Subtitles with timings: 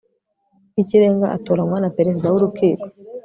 [0.71, 2.85] rw Ikirenga atoranywa na Perezida w Urukiko